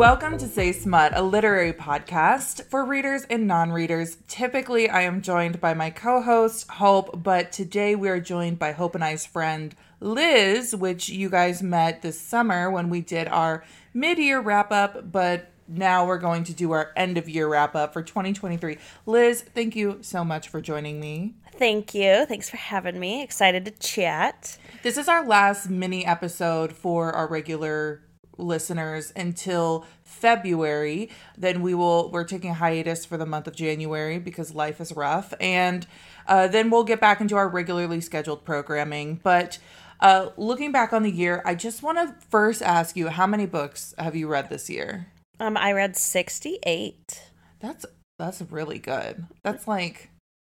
[0.00, 4.16] Welcome to Say Smut, a literary podcast for readers and non readers.
[4.28, 8.72] Typically, I am joined by my co host, Hope, but today we are joined by
[8.72, 13.62] Hope and I's friend, Liz, which you guys met this summer when we did our
[13.92, 17.76] mid year wrap up, but now we're going to do our end of year wrap
[17.76, 18.78] up for 2023.
[19.04, 21.34] Liz, thank you so much for joining me.
[21.58, 22.24] Thank you.
[22.24, 23.22] Thanks for having me.
[23.22, 24.56] Excited to chat.
[24.82, 28.00] This is our last mini episode for our regular
[28.40, 31.10] listeners until February.
[31.36, 34.92] Then we will we're taking a hiatus for the month of January because life is
[34.92, 35.86] rough, and
[36.26, 39.20] uh, then we'll get back into our regularly scheduled programming.
[39.22, 39.58] But
[40.00, 43.46] uh, looking back on the year, I just want to first ask you, how many
[43.46, 45.08] books have you read this year?
[45.38, 47.30] Um, I read sixty-eight.
[47.60, 47.86] That's
[48.18, 49.26] that's really good.
[49.42, 50.09] That's like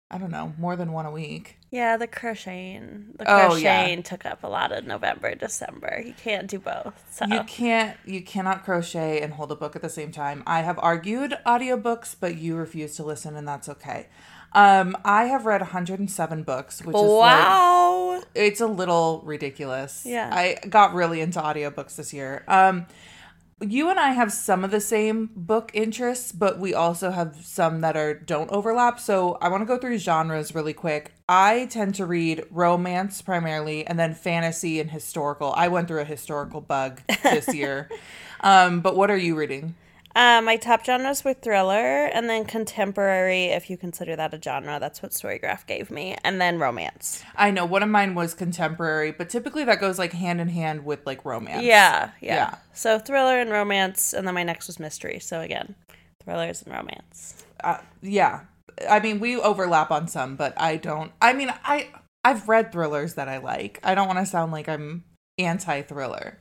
[0.10, 1.58] I don't know, more than one a week.
[1.70, 3.08] Yeah, the crocheting.
[3.18, 4.04] The Oh, crocheting yeah.
[4.04, 6.02] took up a lot of November, December.
[6.06, 7.06] You can't do both.
[7.12, 10.44] So You can't you cannot crochet and hold a book at the same time.
[10.48, 14.08] I have argued audiobooks, but you refuse to listen and that's okay.
[14.54, 18.24] Um I have read 107 books, which is like wow.
[18.34, 20.04] it's a little ridiculous.
[20.06, 20.30] Yeah.
[20.32, 22.46] I got really into audiobooks this year.
[22.48, 22.86] Um
[23.60, 27.82] you and I have some of the same book interests, but we also have some
[27.82, 29.00] that are don't overlap.
[29.00, 31.14] So I want to go through genres really quick.
[31.28, 35.54] I tend to read romance primarily and then fantasy and historical.
[35.56, 37.90] I went through a historical bug this year.
[38.42, 39.76] Um, but what are you reading?
[40.18, 44.80] Um, my top genres were thriller and then contemporary, if you consider that a genre.
[44.80, 47.24] That's what Storygraph gave me, and then romance.
[47.36, 50.86] I know one of mine was contemporary, but typically that goes like hand in hand
[50.86, 51.64] with like romance.
[51.64, 52.56] Yeah, yeah, Yeah.
[52.74, 55.20] So thriller and romance, and then my next was mystery.
[55.20, 55.76] So again,
[56.24, 57.46] thrillers and romance.
[57.64, 58.42] uh, yeah
[58.90, 61.88] i mean we overlap on some but i don't i mean i
[62.24, 65.04] i've read thrillers that i like i don't want to sound like i'm
[65.40, 66.38] anti-thriller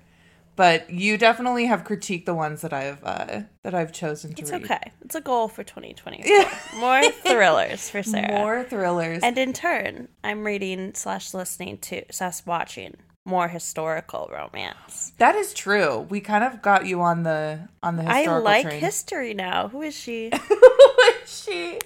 [0.56, 4.50] but you definitely have critiqued the ones that i've uh that i've chosen to It's
[4.50, 4.92] read okay.
[5.04, 6.22] It's a goal for 2020.
[6.24, 6.50] Yeah.
[6.78, 8.32] More thrillers for Sarah.
[8.32, 15.12] more thrillers And in turn, I'm reading slash listening to slash watching more historical romance.
[15.18, 18.80] that is true we kind of got you on the on the I like train.
[18.80, 19.68] history now.
[19.68, 20.30] Who is she?
[20.48, 21.78] Who is she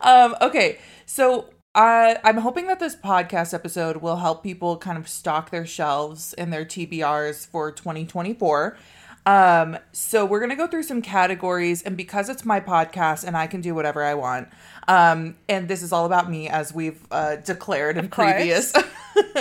[0.00, 5.06] um okay so uh, I'm hoping that this podcast episode will help people kind of
[5.06, 8.78] stock their shelves and their TBRs for 2024.
[9.26, 13.46] Um, so we're gonna go through some categories, and because it's my podcast and I
[13.46, 14.48] can do whatever I want,
[14.88, 18.72] um, and this is all about me, as we've uh, declared in previous,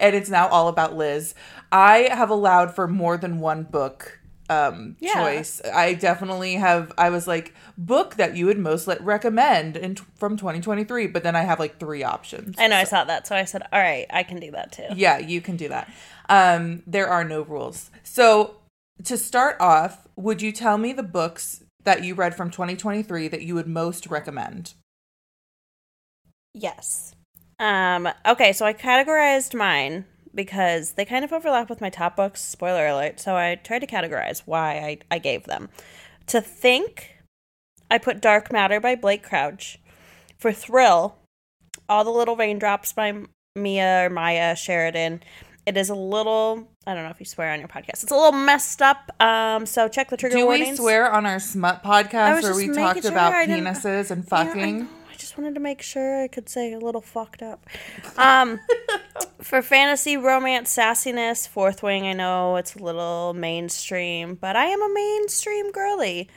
[0.00, 1.34] and it's now all about Liz.
[1.70, 4.17] I have allowed for more than one book
[4.50, 5.14] um Yeah.
[5.14, 9.96] choice i definitely have i was like book that you would most let recommend in
[10.16, 13.36] from 2023 but then i have like three options I know I saw that, so
[13.36, 15.90] I said, "All right, I can do that too." yeah you can do that
[16.28, 18.56] um there are no rules so
[19.04, 23.42] to start off would you tell me the books that you read from 2023 that
[23.42, 24.74] you would most recommend
[26.54, 27.14] Yes.
[27.60, 28.08] Um.
[28.26, 30.06] Okay, so I categorized mine
[30.38, 32.40] because they kind of overlap with my top books.
[32.40, 33.18] Spoiler alert.
[33.18, 35.68] So I tried to categorize why I I gave them.
[36.28, 37.16] To think,
[37.90, 39.80] I put Dark Matter by Blake Crouch.
[40.38, 41.16] For thrill,
[41.88, 43.24] All the Little Raindrops by
[43.56, 45.24] Mia or Maya Sheridan.
[45.66, 46.68] It is a little.
[46.86, 48.04] I don't know if you swear on your podcast.
[48.04, 49.10] It's a little messed up.
[49.20, 49.66] Um.
[49.66, 53.10] So check the trigger do we swear on our smut podcast where we talked sure
[53.10, 54.88] about penises and fucking know.
[55.28, 57.66] Just wanted to make sure I could say a little fucked up.
[58.16, 58.60] Um,
[59.42, 64.80] for fantasy, romance, sassiness, Fourth Wing, I know it's a little mainstream, but I am
[64.80, 66.30] a mainstream girly.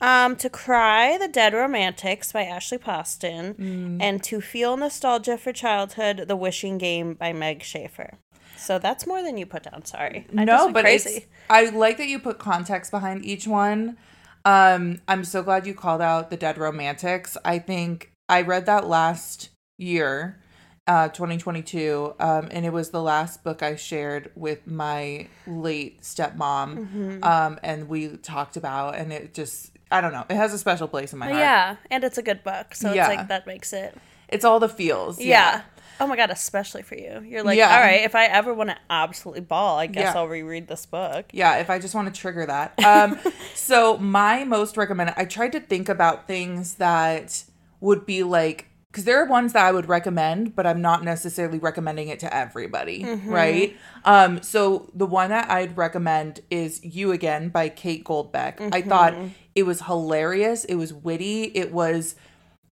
[0.00, 3.98] Um, to cry, The Dead Romantics by Ashley Poston, Mm.
[4.00, 8.14] and to feel nostalgia for childhood, The Wishing Game by Meg Shaffer.
[8.56, 9.84] So that's more than you put down.
[9.84, 11.26] Sorry, I no, but crazy.
[11.50, 13.98] I like that you put context behind each one.
[14.46, 17.36] Um, I'm so glad you called out the Dead Romantics.
[17.44, 20.38] I think I read that last year,
[20.86, 26.36] uh, 2022, um, and it was the last book I shared with my late stepmom.
[26.78, 27.24] Mm-hmm.
[27.24, 30.86] Um, and we talked about, and it just I don't know, it has a special
[30.88, 31.38] place in my heart.
[31.38, 33.08] yeah, and it's a good book, so Yeah.
[33.08, 33.96] it's like that makes it.
[34.28, 35.18] it's all the feels.
[35.18, 35.62] Yeah.
[36.00, 37.22] Oh my god, especially for you.
[37.26, 37.74] You're like, Yeah.
[37.74, 40.20] all right, if I ever want to absolutely bawl, I guess Yeah.
[40.20, 41.24] I'll reread this book.
[41.32, 42.78] Yeah, if I just want to trigger that.
[42.84, 43.18] Um,
[43.54, 47.42] so my most recommended, I tried to think about things that
[47.80, 51.58] would be like, because there are ones that I would recommend, but I'm not necessarily
[51.58, 53.76] recommending it to everybody, right?
[54.04, 58.74] Um, so the one that I'd recommend is You Again by Kate Goldbeck.
[58.74, 59.14] I thought
[59.54, 60.64] it was hilarious.
[60.64, 61.44] It was witty.
[61.54, 62.14] It was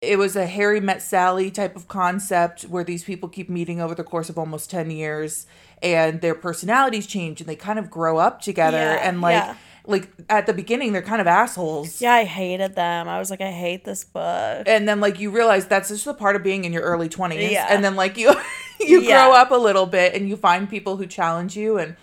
[0.02, 3.96] it was a Harry met Sally type of concept where these people keep meeting over
[3.96, 5.48] the course of almost 10 years
[5.82, 9.56] and their personalities change and they kind of grow up together Yeah, and like yeah.
[9.86, 12.02] Like at the beginning they're kind of assholes.
[12.02, 13.10] Yeah, I hated them.
[13.10, 14.64] I was like, I hate this book.
[14.66, 17.52] And then like you realize that's just a part of being in your early 20s.
[17.52, 17.68] Yeah.
[17.70, 18.34] And then like you
[18.80, 19.26] you Yeah.
[19.28, 21.96] grow up a little bit and you find people who challenge you and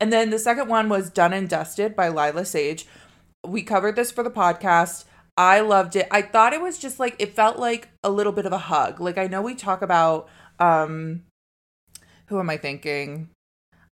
[0.00, 2.86] and then the second one was Done and Dusted by Lyla Sage.
[3.46, 5.04] We covered this for the podcast.
[5.36, 6.08] I loved it.
[6.10, 9.00] I thought it was just like it felt like a little bit of a hug.
[9.00, 10.28] Like I know we talk about
[10.58, 11.22] um
[12.26, 13.28] who am I thinking?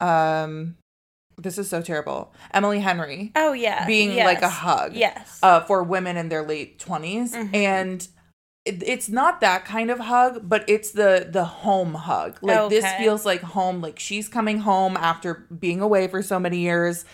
[0.00, 0.76] Um
[1.38, 2.32] this is so terrible.
[2.52, 4.24] Emily Henry Oh yeah, being yes.
[4.26, 5.38] like a hug Yes.
[5.42, 7.54] uh, for women in their late 20s Mhm.
[7.54, 8.08] and
[8.64, 12.84] it, it's not that kind of hug but it's the the home hug like this
[12.94, 17.04] feels like home like she's coming home after being away for so many years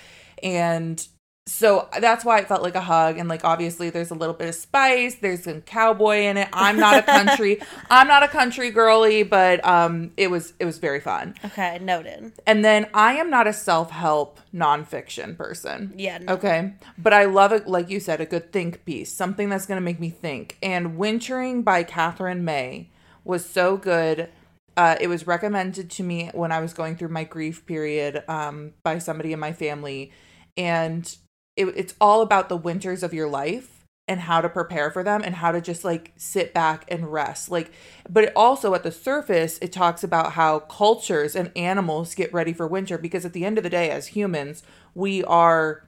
[0.42, 1.06] and
[1.48, 4.48] so that's why it felt like a hug and like obviously there's a little bit
[4.48, 7.58] of spice there's some cowboy in it i'm not a country
[7.90, 12.32] i'm not a country girly but um it was it was very fun okay, noted.
[12.46, 16.18] and then i am not a self-help nonfiction person Yeah.
[16.18, 16.34] No.
[16.34, 16.74] Okay.
[16.96, 19.84] But I love it, like you said, a good think piece, something that's going to
[19.84, 20.56] make me think.
[20.62, 22.90] And Wintering by Katherine May
[23.24, 24.28] was so good.
[24.76, 28.72] Uh, it was recommended to me when I was going through my grief period um,
[28.82, 30.12] by somebody in my family.
[30.56, 31.16] And
[31.58, 35.20] it, it's all about the winters of your life and how to prepare for them
[35.22, 37.50] and how to just like sit back and rest.
[37.50, 37.70] Like,
[38.08, 42.54] but it also at the surface, it talks about how cultures and animals get ready
[42.54, 44.62] for winter because at the end of the day, as humans,
[44.94, 45.84] we are,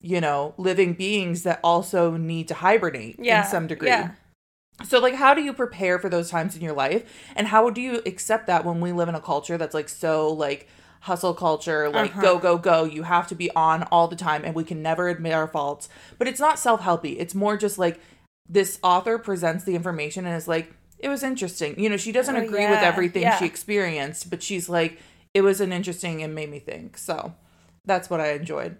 [0.00, 3.88] you know, living beings that also need to hibernate Yeah, in some degree.
[3.88, 4.12] yeah.
[4.84, 7.02] So, like, how do you prepare for those times in your life?
[7.34, 10.32] And how do you accept that when we live in a culture that's like so,
[10.32, 10.68] like,
[11.00, 12.22] hustle culture, like, Uh-huh.
[12.22, 12.84] go, go, go?
[12.84, 15.88] You have to be on all the time and we can never admit our faults.
[16.18, 17.16] But it's not self helpy.
[17.18, 18.00] It's more just like
[18.48, 21.78] this author presents the information and is like, it was interesting.
[21.78, 23.38] You know, she doesn't Oh, agree with everything yeah.
[23.38, 24.98] she experienced, but she's like,
[25.34, 26.98] it was an interesting and made me think.
[26.98, 27.34] So
[27.84, 28.76] that's what I enjoyed.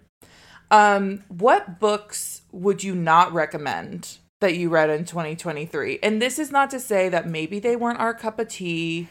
[0.71, 5.99] Um, what books would you not recommend that you read in 2023?
[6.03, 9.07] And this is not to say that maybe they weren't our cup of tea.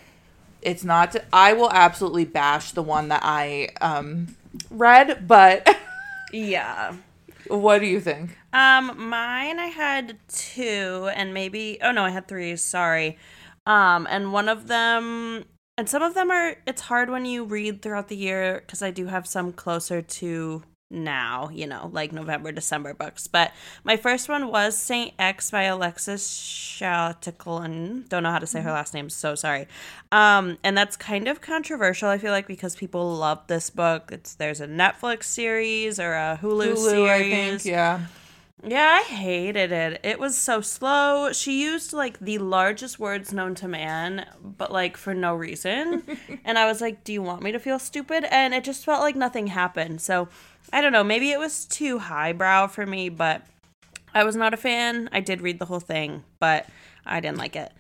[0.62, 4.36] It's not to, I will absolutely bash the one that I um
[4.70, 5.68] read, but
[6.32, 6.94] Yeah.
[7.48, 8.36] what do you think?
[8.52, 12.56] Um, mine I had two, and maybe oh no, I had three.
[12.56, 13.18] Sorry.
[13.66, 15.44] Um, and one of them,
[15.76, 16.56] and some of them are.
[16.66, 20.62] It's hard when you read throughout the year because I do have some closer to
[20.90, 21.48] now.
[21.52, 23.26] You know, like November, December books.
[23.26, 23.52] But
[23.84, 28.08] my first one was Saint X by Alexis Chatelain.
[28.08, 29.10] Don't know how to say her last name.
[29.10, 29.66] So sorry.
[30.12, 32.08] Um, and that's kind of controversial.
[32.08, 34.10] I feel like because people love this book.
[34.12, 37.10] It's there's a Netflix series or a Hulu, Hulu, series.
[37.10, 38.00] I think, yeah.
[38.64, 40.00] Yeah, I hated it.
[40.02, 41.32] It was so slow.
[41.32, 46.02] She used like the largest words known to man, but like for no reason.
[46.44, 49.00] and I was like, "Do you want me to feel stupid?" And it just felt
[49.00, 50.00] like nothing happened.
[50.00, 50.28] So,
[50.72, 53.42] I don't know, maybe it was too highbrow for me, but
[54.14, 55.08] I was not a fan.
[55.12, 56.66] I did read the whole thing, but
[57.06, 57.72] I didn't like it.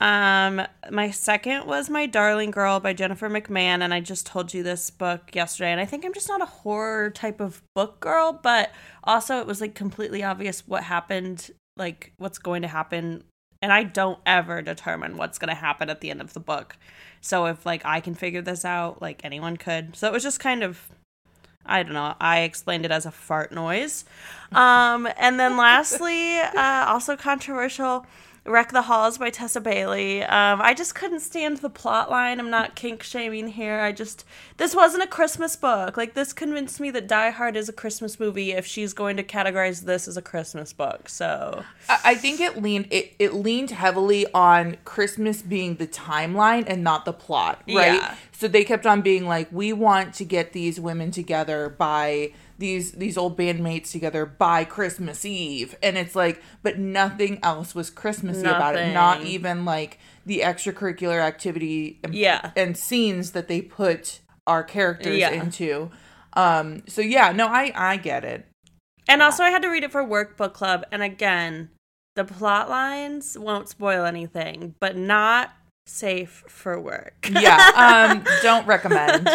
[0.00, 4.62] Um, my second was My Darling Girl by Jennifer McMahon, and I just told you
[4.62, 8.32] this book yesterday, and I think I'm just not a horror type of book girl,
[8.32, 8.70] but
[9.04, 13.24] also it was like completely obvious what happened, like what's going to happen,
[13.60, 16.78] and I don't ever determine what's going to happen at the end of the book.
[17.20, 19.96] So if like I can figure this out, like anyone could.
[19.96, 20.88] So it was just kind of
[21.66, 22.14] I don't know.
[22.20, 24.04] I explained it as a fart noise.
[24.52, 28.06] Um, and then lastly, uh, also controversial,
[28.50, 30.22] Wreck the Halls by Tessa Bailey.
[30.22, 32.38] Um, I just couldn't stand the plot line.
[32.38, 33.80] I'm not kink shaming here.
[33.80, 34.24] I just
[34.58, 35.96] this wasn't a Christmas book.
[35.96, 39.22] Like this convinced me that Die Hard is a Christmas movie if she's going to
[39.22, 41.08] categorize this as a Christmas book.
[41.08, 46.64] So I I think it leaned it, it leaned heavily on Christmas being the timeline
[46.66, 47.94] and not the plot, right?
[47.94, 48.14] Yeah.
[48.32, 52.92] So they kept on being like, we want to get these women together by these
[52.92, 58.46] these old bandmates together by Christmas Eve, and it's like, but nothing else was Christmassy
[58.46, 58.94] about it.
[58.94, 62.52] Not even like the extracurricular activity and, Yeah.
[62.54, 65.30] and scenes that they put our characters Yeah.
[65.30, 65.90] into.
[66.34, 66.84] Um.
[66.86, 68.46] So yeah, no, I I get it.
[69.08, 70.84] And also, I had to read it for work book club.
[70.92, 71.70] And again,
[72.14, 75.52] the plot lines won't spoil anything, but not
[75.86, 77.28] safe for work.
[77.30, 77.70] Yeah.
[78.20, 78.24] Um.
[78.42, 79.28] don't recommend.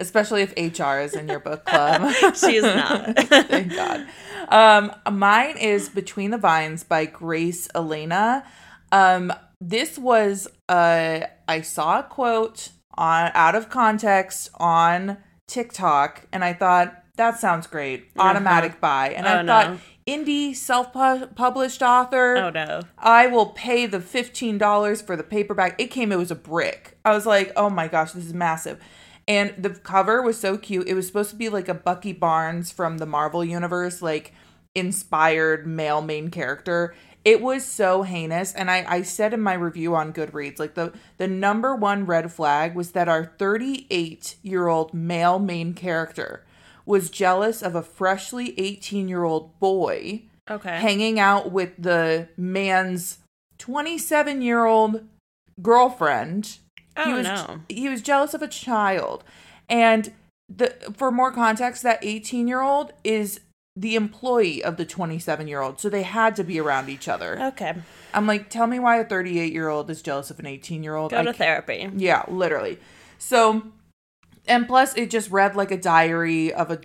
[0.00, 2.12] especially if HR is in your book club.
[2.34, 3.16] She's not.
[3.28, 4.06] Thank God.
[4.48, 8.44] Um, mine is Between the Vines by Grace Elena.
[8.90, 16.42] Um, this was uh, I saw a quote on out of context on TikTok, and
[16.42, 18.08] I thought that sounds great.
[18.16, 18.28] Uh-huh.
[18.30, 19.78] Automatic buy, and I Oh, thought no.
[20.06, 22.36] indie self-published author.
[22.38, 22.80] oh no.
[22.98, 25.78] I will pay the $15 for the paperback.
[25.78, 26.96] It came, it was a brick.
[27.04, 28.80] I was like, oh my gosh, this is massive.
[29.28, 30.88] And the cover was so cute.
[30.88, 34.32] It was supposed to be like a Bucky Barnes from the Marvel universe, like
[34.74, 36.94] inspired male main character.
[37.22, 38.54] It was so heinous.
[38.54, 42.32] And I, I said in my review on Goodreads, like the, the number one red
[42.32, 46.44] flag was that our 38 year old male main character
[46.90, 50.76] was jealous of a freshly 18 year old boy Okay.
[50.80, 53.18] hanging out with the man's
[53.58, 55.06] 27 year old
[55.62, 56.58] girlfriend.
[56.96, 57.60] he Oh, was no.
[57.68, 59.24] he was jealous of a child.
[59.68, 60.12] And
[60.48, 63.40] the for more context, that 18 year old is
[63.76, 65.80] the employee of the 27 year old.
[65.80, 67.40] So they had to be around each other.
[67.40, 67.74] Okay.
[68.12, 70.96] I'm like, tell me why a 38 year old is jealous of an 18 year
[70.96, 71.12] old.
[71.12, 71.88] Go to therapy.
[71.96, 72.78] Yeah, literally.
[73.18, 73.62] So,
[74.46, 76.80] and plus, it just read like a diary of a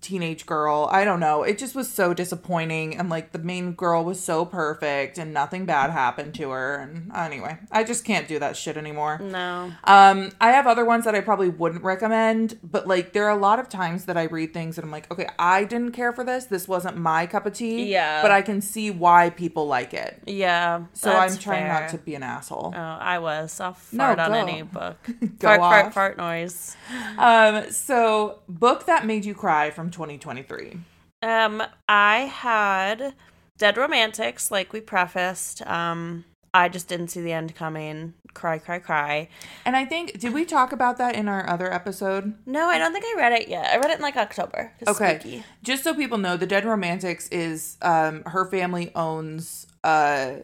[0.00, 0.88] teenage girl.
[0.92, 1.42] I don't know.
[1.42, 2.96] It just was so disappointing.
[2.96, 6.76] And like the main girl was so perfect and nothing bad happened to her.
[6.76, 9.18] And anyway, I just can't do that shit anymore.
[9.18, 9.72] No.
[9.84, 13.40] Um, I have other ones that I probably wouldn't recommend, but like there are a
[13.40, 16.22] lot of times that I read things and I'm like, okay, I didn't care for
[16.22, 16.44] this.
[16.44, 17.90] This wasn't my cup of tea.
[17.90, 18.22] Yeah.
[18.22, 20.22] But I can see why people like it.
[20.26, 20.84] Yeah.
[20.92, 21.80] So I'm trying fair.
[21.80, 22.72] not to be an asshole.
[22.76, 23.58] Oh, I was.
[23.60, 24.34] I'll No, fart on go.
[24.36, 24.98] any book.
[25.38, 25.94] Go fart, fart, off.
[25.94, 26.76] fart noise.
[27.18, 30.78] Um, so book that made you cry from 2023.
[31.22, 33.14] Um, I had
[33.56, 35.66] Dead Romantics, like we prefaced.
[35.66, 38.12] Um, I just didn't see the end coming.
[38.34, 39.28] Cry, cry, cry.
[39.64, 42.34] And I think did we talk about that in our other episode?
[42.44, 43.72] No, I don't think I read it yet.
[43.72, 44.72] I read it in like October.
[44.86, 45.18] Okay.
[45.18, 45.44] spooky.
[45.62, 50.36] Just so people know, the Dead Romantics is um her family owns uh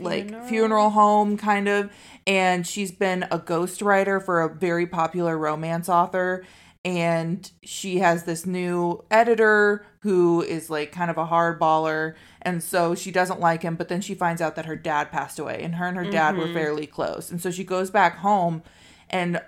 [0.00, 0.48] like Funeral?
[0.48, 1.90] funeral home kind of
[2.26, 6.44] and she's been a ghostwriter for a very popular romance author
[6.84, 12.94] and she has this new editor who is like kind of a hardballer and so
[12.94, 15.74] she doesn't like him but then she finds out that her dad passed away and
[15.74, 16.48] her and her dad Mm-hmm.
[16.48, 18.62] were fairly close and so she goes back home
[19.10, 19.40] and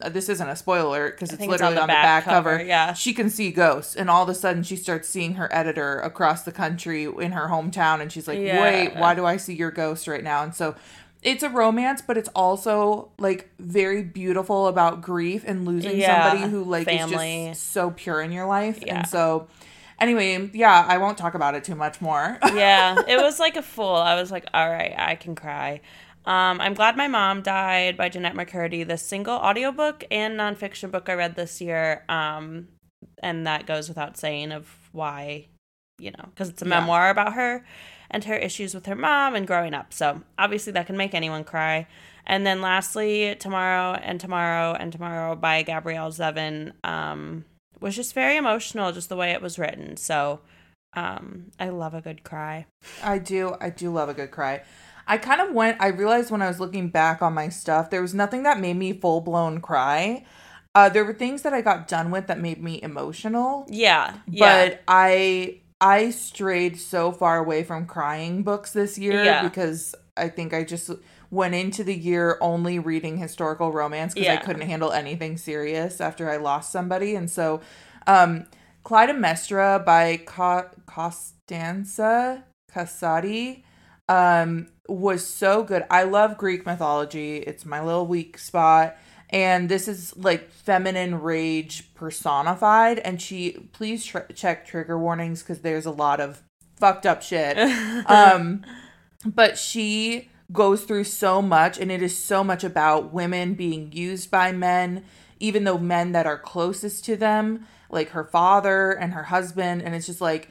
[0.00, 2.24] uh, this isn't a spoiler because it's think it's literally on on the the, back
[2.24, 2.50] back, cover.
[2.58, 2.92] cover, yeah.
[2.94, 6.42] she can see ghosts and all of a sudden she starts seeing her editor across
[6.42, 8.60] the country in her hometown and she's like Yeah.
[8.62, 10.74] wait why do i see your ghost right now and so
[11.24, 16.50] it's a romance but it's also like very beautiful about grief and losing Yeah, somebody
[16.50, 17.46] who like family.
[17.48, 18.98] is just so pure in your life Yeah.
[18.98, 19.48] and so
[20.00, 23.62] anyway yeah i won't talk about it too much more yeah, it was like a
[23.62, 23.94] fool.
[23.94, 25.80] I was like, all right, I can cry.
[26.26, 31.08] Um, I'm glad my mom died by Jennette McCurdy, the single audiobook and nonfiction book
[31.08, 32.04] I read this year.
[32.08, 32.68] Um,
[33.22, 35.48] and that goes without saying of why,
[35.98, 36.80] you know, because it's a Yeah.
[36.80, 37.64] memoir about her
[38.14, 39.92] and her issues with her mom and growing up.
[39.92, 41.88] So obviously that can make anyone cry.
[42.24, 47.44] And then lastly, Tomorrow and Tomorrow and Tomorrow by Gabrielle Zevin um,
[47.80, 49.96] was just very emotional, just the way it was written.
[49.96, 50.40] So
[50.94, 52.66] um, I love a good cry.
[53.02, 53.56] I do.
[53.60, 54.62] I do love a good cry.
[55.08, 58.00] I kind of went, I realized when I was looking back on my stuff, there
[58.00, 60.24] was nothing that made me full blown cry.
[60.74, 64.68] Uh, there were things that I got done with that made me emotional, Yeah, yeah,
[64.68, 69.42] but I I strayed so far away from crying books this year Yeah.
[69.42, 70.90] because I think I just
[71.30, 76.30] went into the year only reading historical romance because I couldn't handle anything serious after
[76.30, 77.60] I lost somebody, and so
[78.06, 78.44] um,
[78.84, 83.64] Clytemnestra by Co- Costanza Casati
[84.08, 85.84] um, was so good.
[85.90, 87.38] I love Greek mythology.
[87.38, 88.96] It's my little weak spot.
[89.34, 93.00] And this is like feminine rage personified.
[93.00, 96.40] And she, please tr- check trigger warnings because there's a lot of
[96.76, 97.58] fucked up shit.
[98.06, 98.64] um,
[99.26, 104.30] but she goes through so much, and it is so much about women being used
[104.30, 105.04] by men,
[105.40, 109.82] even though men that are closest to them, like her father and her husband.
[109.82, 110.48] And it's just like,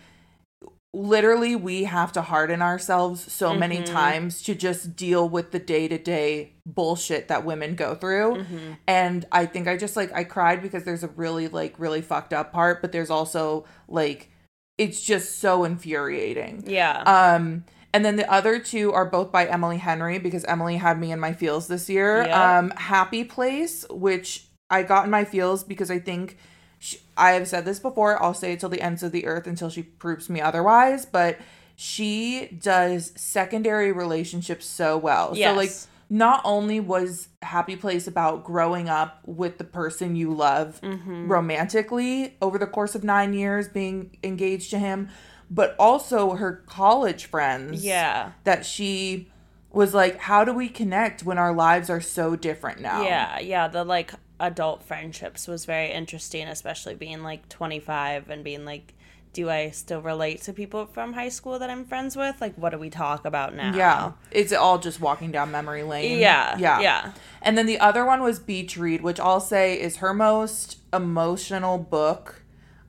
[0.96, 3.86] literally we have to harden ourselves so many Mhm.
[3.86, 8.78] times to just deal with the day-to-day bullshit that women go through Mhm.
[8.88, 12.32] and i think i just like i cried because there's a really like really fucked
[12.32, 14.30] up part but there's also like
[14.78, 17.64] it's just so infuriating yeah, um
[17.96, 21.20] and then the other two are both by Emily Henry because Emily had me in
[21.20, 22.24] my feels this year.
[22.26, 22.36] Yep.
[22.36, 26.40] Um, Happy Place, which I got in my feels because I think
[26.84, 28.22] she, I have said this before.
[28.22, 31.06] I'll say it till the ends of the earth until she proves me otherwise.
[31.06, 31.38] But
[31.78, 35.32] she does secondary relationships so well.
[35.34, 35.52] Yes.
[35.54, 35.72] So like,
[36.10, 41.30] not only was Happy Place about growing up with the person you love Mhm.
[41.30, 45.10] romantically over the course of nine years, being engaged to him,
[45.50, 47.84] but also her college friends.
[47.86, 49.30] yeah, That she
[49.72, 53.04] was like, how do we connect when our lives are so different now?
[53.04, 53.68] yeah, yeah.
[53.68, 58.94] The like adult friendships was very interesting, especially being like 25 and being like
[59.34, 62.40] do I still relate to people from high school that I'm friends with?
[62.40, 63.76] Like, what do we talk about now?
[63.76, 64.12] Yeah.
[64.32, 66.20] It's all just walking down memory lane.
[66.20, 66.56] Yeah.
[66.58, 66.80] Yeah.
[66.80, 67.12] Yeah.
[67.42, 71.80] And then the other one was Beach Read, which I'll say is her most emotional
[71.80, 72.42] book.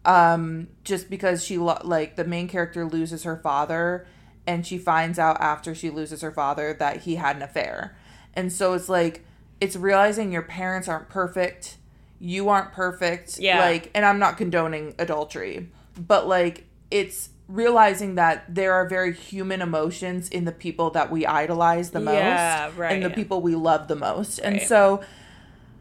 [0.05, 4.07] Um, just because she lo- like the main character loses her father,
[4.47, 7.97] and she finds out after she loses her father that he had an affair,
[8.35, 9.25] and so it's like
[9.61, 11.77] it's realizing your parents aren't perfect,
[12.19, 13.59] you aren't perfect, Yeah.
[13.61, 15.69] Like, and I'm not condoning adultery,
[15.99, 21.27] but like it's realizing that there are very human emotions in the people that we
[21.27, 22.93] idolize the most Yeah, right.
[22.93, 25.03] and the people we love the most and so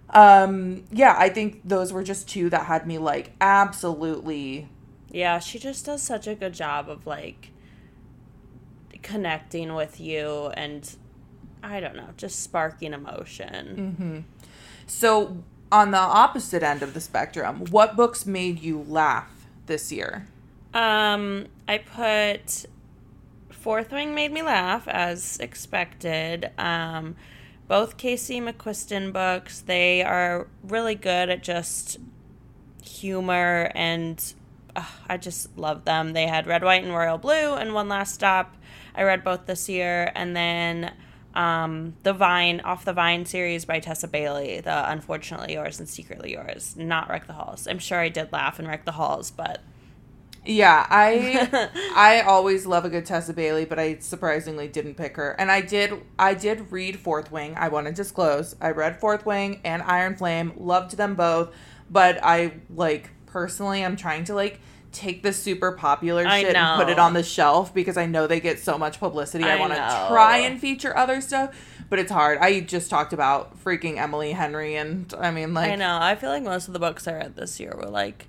[0.09, 4.67] um yeah i think those were just two that had me like absolutely
[5.09, 7.51] Yeah, she just does such a good job of like
[9.01, 10.95] connecting with you and
[11.63, 14.25] I don't know, just sparking emotion.
[14.85, 15.37] so
[15.71, 20.27] on the opposite end of the spectrum what books made you laugh this year
[20.73, 22.65] Um, I put
[23.49, 26.51] Fourth Wing made me laugh as expected.
[26.57, 27.15] Um,
[27.67, 31.97] both Casey McQuiston books, they are really good at just
[32.83, 34.21] humor and
[34.75, 36.13] uh, I just love them.
[36.13, 38.55] They had Red, White, and Royal Blue and One Last Stop.
[38.95, 40.91] I read both this year, and then
[41.33, 46.33] um, the Vine off the Vine series by Tessa Bailey, the Unfortunately Yours and Secretly
[46.33, 47.67] Yours, not Wreck the Halls.
[47.67, 49.61] I'm sure I did laugh and Wreck the Halls, but
[50.45, 55.31] yeah i i always love a good tessa bailey but i surprisingly didn't pick her
[55.39, 59.25] and i did i did read fourth wing i want to disclose i read fourth
[59.25, 61.53] wing and iron flame loved them both
[61.89, 64.59] but i like personally i'm trying to like
[64.93, 68.27] take the super popular I shit and put it on the shelf because i know
[68.27, 71.55] they get so much publicity i, I want to try and feature other stuff
[71.89, 75.75] but it's hard i just talked about freaking emily henry and i mean like I
[75.75, 75.97] know.
[76.01, 78.27] I feel like most of the books I read this year were like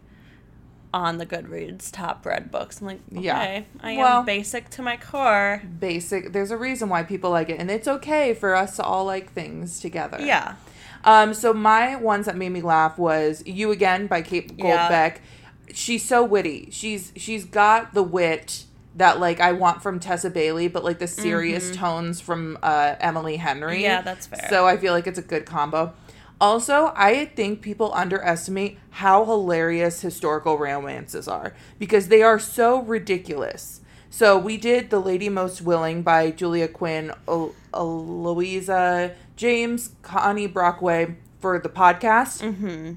[0.93, 2.81] on the Goodreads top read books.
[2.81, 3.63] I'm like, okay, Yeah.
[3.81, 5.61] I Well- am basic to my core.
[5.81, 9.05] basic there's a reason why people like it and it's okay for us to all
[9.05, 10.55] like things together Yeah.
[11.03, 14.89] Um, so my ones that made me laugh was You Again by Kate Yeah.
[15.73, 16.69] She's so witty.
[16.71, 18.65] She's she's got the wit
[18.97, 23.37] that like I want from Tessa Bailey, but like the serious tones from uh, Emily
[23.37, 23.75] Henry.
[23.77, 23.83] Mm-hmm.
[23.83, 24.47] Yeah, that's fair.
[24.49, 25.95] So I feel like it's a good combo.
[26.41, 33.81] Also, I think people underestimate how hilarious historical romances are because they are so ridiculous.
[34.11, 41.17] So we did The Lady Most Willing by Julia Quinn, o- Louisa James, Connie Brockway
[41.41, 42.43] for the podcast.
[42.43, 42.95] Mm-hmm.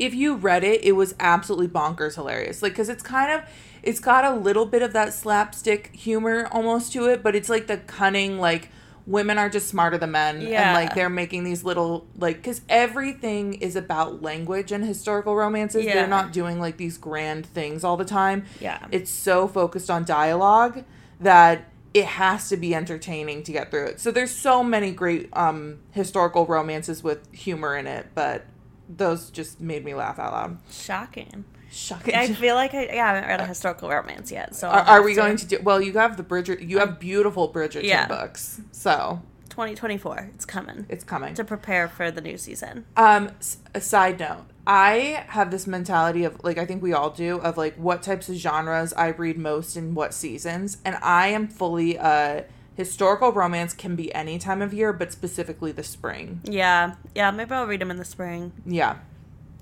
[0.00, 2.62] If you read it, it was absolutely bonkers hilarious.
[2.62, 3.48] Like, because it's kind of,
[3.82, 7.66] it's got a little bit of that slapstick humor almost to it, but it's like
[7.68, 8.70] the cunning, like,
[9.06, 10.40] women are just smarter than men.
[10.42, 15.84] And like, they're making these little, like, because everything is about language and historical romances.
[15.84, 15.94] Yeah.
[15.94, 18.44] They're not doing like these grand things all the time.
[18.60, 18.86] Yeah.
[18.92, 20.84] It's so focused on dialogue
[21.18, 24.00] that it has to be entertaining to get through it.
[24.00, 28.46] So there's so many great um historical romances with humor in it, but
[28.96, 30.58] those just made me laugh out loud.
[30.70, 31.44] Shocking.
[31.70, 32.14] Shocking.
[32.16, 34.56] I feel like I, yeah, I haven't read a historical romance yet.
[34.56, 37.48] So are, are we going to do well you have the Bridget you have beautiful
[37.52, 38.08] Bridgerton Yeah.
[38.08, 38.60] books.
[38.72, 40.30] So 2024?
[40.34, 41.34] It's coming it's coming.
[41.34, 42.86] to prepare for the new season.
[42.96, 43.30] Um,
[43.74, 47.56] a side note, I have this mentality of like I think we all do of
[47.56, 51.96] like what types of genres I read most in what seasons, and I am fully
[51.98, 52.42] uh
[52.80, 56.40] historical romance can be any time of year, but specifically the spring.
[56.44, 57.30] Yeah, yeah.
[57.30, 58.52] Maybe I'll read them in the spring.
[58.64, 58.96] Yeah,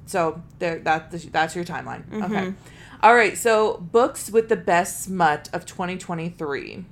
[0.06, 2.04] so there that that's your timeline.
[2.24, 2.54] Okay,
[3.02, 3.36] all right.
[3.36, 6.84] So books with the best smut of 2023.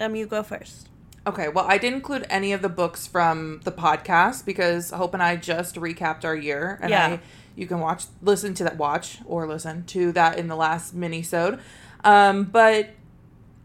[0.00, 0.88] Um, you go first.
[1.26, 5.22] Okay, well, I didn't include any of the books from the podcast because Hope and
[5.22, 7.06] I just recapped our year, and Yeah.
[7.06, 7.20] I
[7.56, 11.60] you can watch, listen to that, watch or listen to that in the last mini-sode.
[12.02, 12.90] Um, but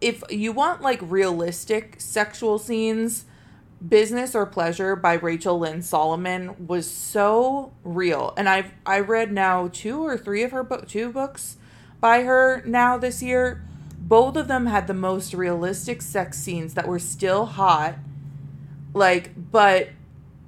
[0.01, 3.25] if you want like realistic sexual scenes,
[3.87, 9.69] Business or Pleasure by Rachel Lynn Solomon was so real, and I've I read now
[9.71, 11.57] two or three of her book, two books
[12.01, 13.63] by her now this year.
[13.97, 17.95] Both of them had the most realistic sex scenes that were still hot,
[18.93, 19.89] like but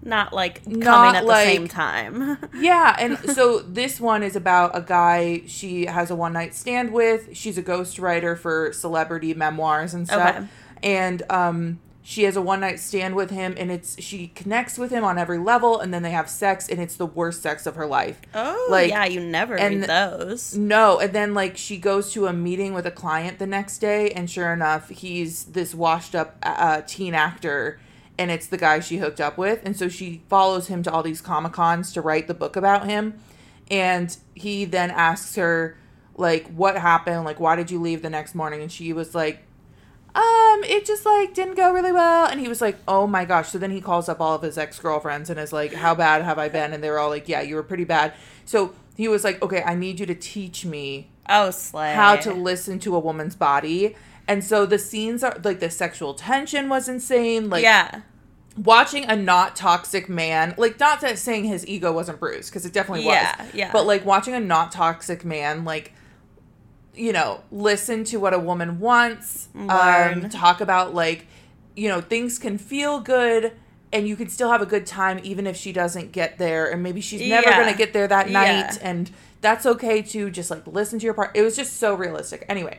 [0.04, 2.38] Not like coming Not at the same time.
[2.60, 6.92] yeah, and so this one is about a guy she has a one night stand
[6.92, 7.36] with.
[7.38, 10.36] She's a ghostwriter for celebrity memoirs and stuff.
[10.38, 10.48] Okay.
[10.84, 14.90] And um she has a one night stand with him and it's she connects with
[14.90, 17.76] him on every level and then they have sex and it's the worst sex of
[17.76, 18.20] her life.
[18.34, 19.06] oh, Like, yeah.
[19.06, 20.58] You never and- read those.
[20.58, 24.10] No, and then like she goes to a meeting with a client the next day,
[24.10, 27.80] and sure enough, he's this washed up uh, teen actor,
[28.18, 31.04] and it's the guy she hooked up with, and so she follows him to all
[31.04, 33.20] these comic cons to write the book about him,
[33.70, 35.78] and he then asks her,
[36.16, 37.24] like what happened?
[37.24, 38.62] Like why did you leave the next morning?
[38.62, 39.44] And she was like
[40.14, 42.26] um it just like didn't go really well.
[42.28, 43.50] And he was like oh my gosh.
[43.50, 46.38] So then he calls up all of his ex-girlfriends and is like how bad have
[46.38, 46.74] i been?
[46.74, 48.14] And they're all like yeah you were pretty bad.
[48.46, 51.94] So he was like okay i need you to teach me Oh, slay.
[51.94, 53.96] how to listen to a woman's body
[54.32, 58.02] and so the scenes are like the sexual tension was insane like yeah.
[58.58, 62.74] watching a not toxic man like not that saying his ego wasn't bruised because it
[62.74, 63.72] definitely Yeah, was yeah.
[63.72, 65.94] but like watching a not toxic man like
[66.94, 71.26] you know listen to what a woman wants um talk about like
[71.76, 73.54] you know things can feel good
[73.94, 76.82] and you can still have a good time even if she doesn't get there and
[76.84, 77.60] maybe she's never Yeah.
[77.64, 78.62] gonna get there that Yeah.
[78.62, 79.10] night and
[79.42, 82.78] that's okay to just like listen to your part it was just so realistic anyway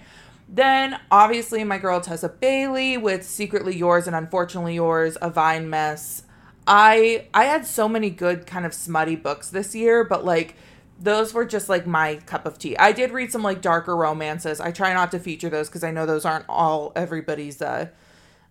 [0.53, 6.25] then obviously my girl Tessa Bailey with Secretly Yours and Unfortunately Yours, A Vine Mess.
[6.67, 10.55] I I had so many good kind of smutty books this year, but like
[11.01, 12.77] those were just like my cup of tea.
[12.77, 14.61] I did read some like darker romances.
[14.61, 17.89] I try not to feature those because I know those aren't all everybody's uh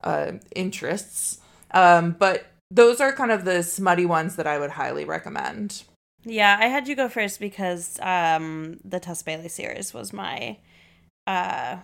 [0.03, 1.39] uh interests.
[1.69, 5.83] Um but those are kind of the smutty ones that I would highly recommend.
[6.23, 10.57] Yeah, I had you go first because um the Tess Bailey series was my
[11.27, 11.77] uh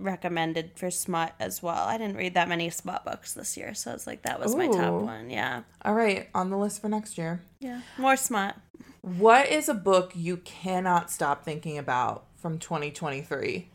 [0.00, 1.84] recommended for smut as well.
[1.84, 4.66] I didn't read that many smut books this year, so it's like that was my
[4.68, 5.30] top one.
[5.30, 5.62] Yeah.
[5.84, 7.40] All right, on the list for next year.
[7.60, 7.80] Yeah.
[7.98, 8.56] More smut.
[9.00, 13.68] What is a book you cannot stop thinking about from 2023?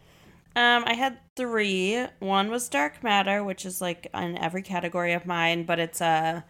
[0.55, 2.05] Um, I had three.
[2.19, 6.43] One was Dark Matter, which is like in every category of mine, but it's a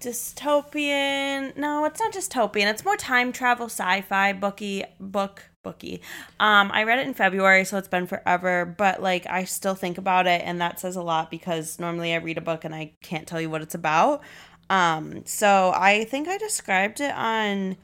[0.00, 1.56] dystopian.
[1.56, 2.66] No, it's not dystopian.
[2.66, 6.02] It's more time travel sci-fi booky book booky.
[6.40, 9.98] Um, I read it in February, so it's been forever, but like I still think
[9.98, 12.92] about it, and that says a lot because normally I read a book and I
[13.02, 14.22] can't tell you what it's about.
[14.70, 17.76] Um, so I think I described it on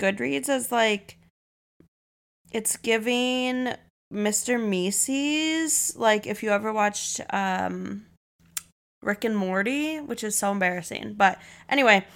[0.00, 1.18] Goodreads as like
[2.50, 3.74] it's giving
[4.12, 4.58] Mr.
[4.58, 8.04] Meeseeks like if you ever watched um
[9.02, 11.14] Rick and Morty, which is so embarrassing.
[11.14, 12.06] But anyway,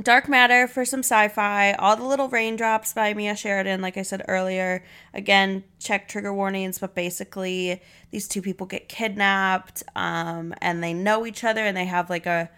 [0.00, 4.24] Dark Matter for some sci-fi, All the Little Raindrops by Mia Sheridan, like I said
[4.26, 4.82] earlier.
[5.12, 11.26] Again, check trigger warnings, but basically these two people get kidnapped um and they know
[11.26, 12.48] each other and they have like a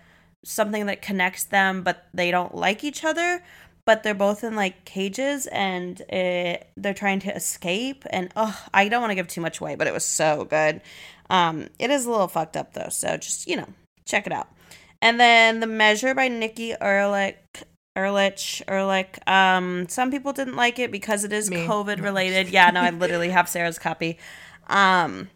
[0.45, 3.43] something that connects them, but they don't like each other.
[3.85, 8.89] But they're both in like cages and it, they're trying to escape and oh i
[8.89, 10.83] don't want to give too much away but it was so good.
[11.31, 13.69] Um it is a little fucked up though so just you know
[14.05, 14.54] check it out
[15.05, 17.37] and then the measure by nikki ehrlich
[17.97, 19.21] Ehrlich, Ehrlich.
[19.29, 21.59] Um, some people didn't like it because it is Me.
[21.59, 22.49] COVID related.
[22.49, 24.19] Yeah, no, I literally have Sarah's copy.
[24.67, 25.31] Um,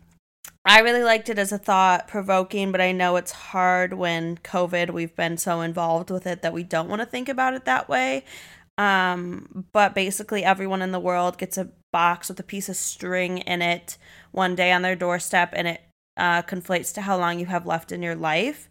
[0.64, 4.90] I really liked it as a thought provoking, but I know it's hard when COVID,
[4.90, 7.88] we've been so involved with it that we don't want to think about it that
[7.88, 8.24] way.
[8.76, 13.38] Um, but basically, everyone in the world gets a box with a piece of string
[13.38, 13.98] in it
[14.32, 15.80] one day on their doorstep, and it
[16.16, 18.68] uh, conflates to how long you have left in your life.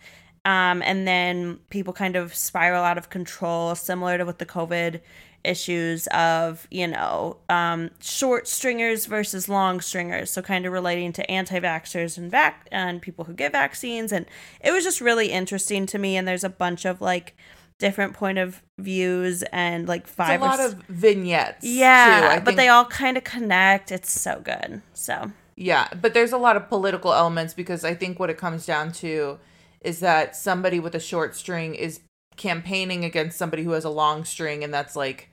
[0.47, 5.01] Um, and then people kind of spiral out of control, similar to with the COVID
[5.43, 11.31] issues of you know um, short stringers versus long stringers so kind of relating to
[11.31, 14.25] anti-vaxxers and vac and people who get vaccines and
[14.61, 17.35] it was just really interesting to me and there's a bunch of like
[17.77, 21.63] different point of views and like It's five a lot s- of vignettes.
[21.65, 22.41] yeah too.
[22.43, 26.55] But they all kind of connect it's so good so Yeah, but there's a lot
[26.57, 29.39] of political elements because I think what it comes down to
[29.81, 31.99] is that somebody with a short string is
[32.35, 35.29] campaigning against somebody who has a long string, and that's like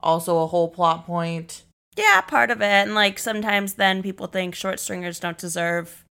[0.00, 1.62] also a whole plot point.
[1.96, 6.04] yeah part of it and like sometimes then people think short stringers don't deserve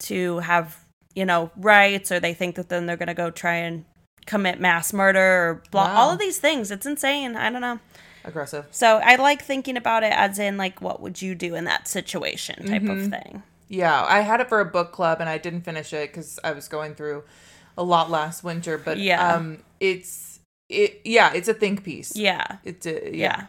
[0.00, 3.84] to have you know rights or they think that then they're gonna go try and
[4.26, 5.94] commit mass murder or blah Wow.
[5.96, 7.78] all of these things it's insane i don't know
[8.24, 8.66] Aggressive.
[8.72, 11.86] so i like thinking about it as in like what would you do in that
[11.86, 12.90] situation type Mm-hmm.
[12.90, 13.42] of thing
[13.74, 16.52] Yeah, I had it for a book club and I didn't finish it because I
[16.52, 17.24] was going through
[17.76, 18.78] a lot last winter.
[18.78, 19.34] But Yeah.
[19.34, 22.16] um, it's it yeah, it's a think piece.
[22.16, 23.46] yeah It's a, yeah, yeah.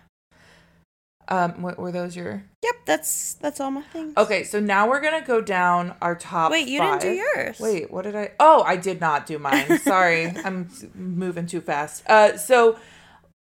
[1.28, 2.44] Um, what were those your?
[2.64, 6.52] yep that's that's all my things Okay, so now we're gonna go down our top.
[6.52, 7.00] wait you five.
[7.00, 8.32] didn't do yours Wait, what did I?
[8.40, 9.80] Oh, I did not do mine.
[9.94, 12.04] Sorry, I'm moving too fast.
[12.08, 12.78] Uh, so,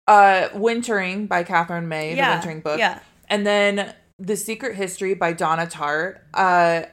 [0.07, 5.15] uh, Wintering by Katherine May, yeah the Wintering book, yeah and then The Secret History
[5.15, 6.19] by Donna Tartt.
[6.33, 6.83] Uh,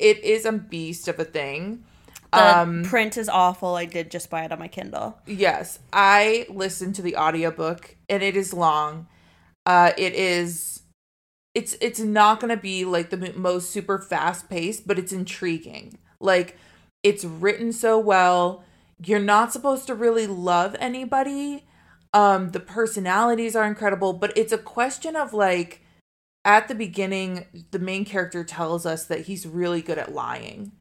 [0.00, 1.84] it is a beast of a thing.
[2.32, 6.46] the um, print is awful i did just buy it on my kindle Yes, I
[6.48, 9.06] listened to the audiobook and it is long.
[9.66, 10.82] Uh it is
[11.54, 15.98] it's it's not going to be like the most super fast paced, but it's intriguing.
[16.18, 16.56] Like
[17.02, 18.64] it's written so well.
[19.04, 21.66] You're not supposed to really love anybody.
[22.14, 25.81] Um the personalities are incredible, but it's a question of like
[26.44, 30.72] at the beginning, the main character tells us that he's really good at lying.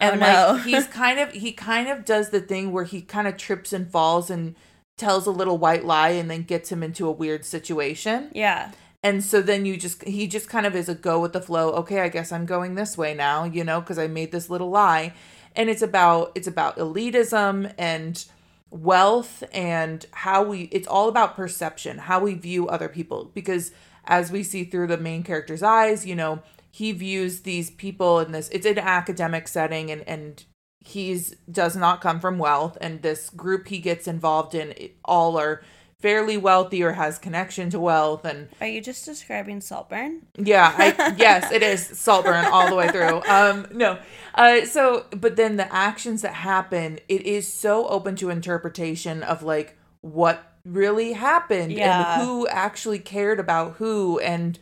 [0.00, 0.52] Oh, and Oh, no.
[0.54, 3.72] like he's kind of he kind of does the thing where he kind of trips
[3.72, 4.54] and falls and
[4.96, 8.30] tells a little white lie and then gets him into a weird situation.
[8.34, 8.72] Yeah.
[9.02, 11.70] And so then you just he just kind of is a go with the flow.
[11.72, 14.70] Okay, I guess I'm going this way now, you know, because I made this little
[14.70, 15.14] lie.
[15.56, 18.24] And it's about it's about elitism and
[18.70, 23.72] wealth and how we it's all about perception, how we view other people because
[24.08, 26.40] as we see through the main character's eyes, you know,
[26.70, 30.44] he views these people in this it's an academic setting and and
[30.80, 35.62] he's does not come from wealth and this group he gets involved in all are
[36.00, 40.22] fairly wealthy or has connection to wealth and Are you just describing Saltburn?
[40.36, 43.22] yeah, I, yes, it is Saltburn all the way through.
[43.28, 43.98] Um, no,
[44.34, 49.42] uh, so but then the actions that happen, it is so open to interpretation of
[49.42, 52.14] like what really happened Yeah.
[52.14, 54.58] and who actually cared about who, and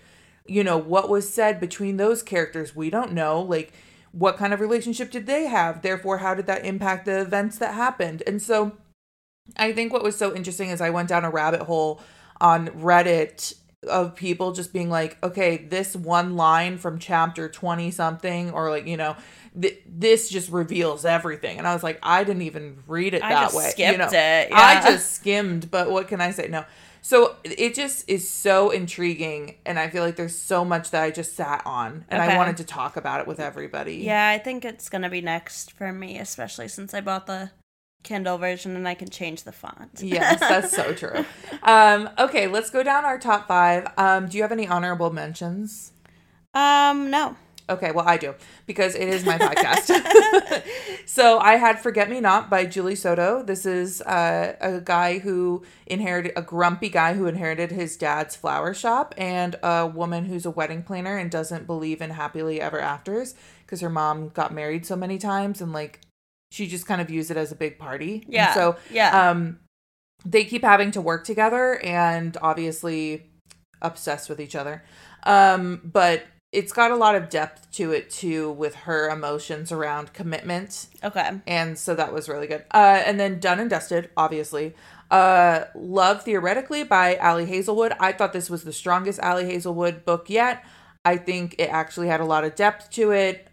[0.47, 2.77] you know what was said between those characters.
[2.77, 3.73] We don't know, like
[4.12, 5.83] what kind of relationship did they have?
[5.83, 8.23] Therefore, how did that impact the events that happened?
[8.27, 8.73] And so.
[9.57, 12.01] I think what was so interesting is I went down a rabbit hole
[12.40, 13.55] on Reddit
[13.88, 18.88] of people just being like, okay, this one line from chapter 20 something, or like,
[18.88, 19.14] you know,
[19.61, 21.59] th- this just reveals everything.
[21.59, 23.69] And I was like, I didn't even read it I that way.
[23.71, 24.07] skipped you know?
[24.07, 24.57] it, Yeah.
[24.57, 26.49] I just skimmed, but what can I say?
[26.49, 26.64] No.
[27.03, 29.57] So it just is so intriguing.
[29.64, 32.57] And I feel like there's so much that I just sat on and I wanted
[32.57, 33.97] to talk about it with everybody.
[33.97, 37.53] Yeah, I think it's gonna be next for me, especially since I bought the
[38.03, 39.90] Kindle version and I can change the font.
[40.03, 41.25] yes, that's so true.
[41.62, 43.88] Um, okay, let's go down our top five.
[43.97, 45.92] Um, do you have any honorable mentions?
[46.55, 47.37] um, no.
[47.68, 48.35] Okay, well, I do
[48.66, 49.90] because it is my podcast.
[51.07, 53.42] so I had Forget Me Not by Julie Soto.
[53.42, 58.72] This is uh, a guy who inherited, a grumpy guy who inherited his dad's flower
[58.72, 63.35] shop, and a woman who's a wedding planner and doesn't believe in happily ever afters
[63.64, 66.00] because her mom got married so many times and like
[66.52, 68.22] she just kind of views it as a big party.
[68.26, 68.55] And Yeah.
[68.55, 69.31] so Yeah.
[69.31, 69.59] um
[70.24, 73.26] they keep having to work together and obviously
[73.83, 74.83] obsessed with each other
[75.24, 80.12] um but it's got a lot of depth to it too with her emotions around
[80.12, 80.87] commitment.
[81.04, 81.40] Okay.
[81.46, 82.64] and so that was really good.
[82.72, 84.74] Uh and then done and dusted obviously.
[85.11, 87.92] Uh love theoretically by ali hazelwood.
[88.00, 90.64] I thought this was the strongest ali hazelwood book yet.
[91.04, 93.46] I think it actually had a lot of depth to it.